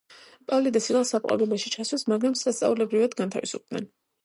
[0.51, 3.89] პავლე და სილა საპყრობილეში ჩასვეს, მაგრამ სასწაულებრივად განთავისუფლდნენ.